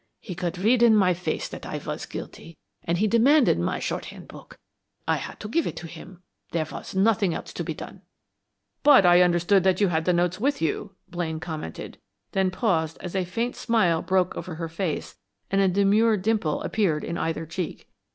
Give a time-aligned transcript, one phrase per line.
[0.19, 4.21] He could read in my face that I was guilty, and he demanded my shorthand
[4.23, 4.59] note book.
[5.07, 8.01] I had to give it to him; there was nothing else to be done."
[8.81, 11.99] "But I understood that you had the notes with you," Blaine commented,
[12.31, 15.19] then paused as a faint smile broke over her face
[15.51, 17.87] and a demure dimple appeared in either cheek.